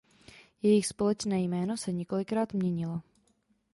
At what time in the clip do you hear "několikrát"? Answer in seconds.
1.91-2.53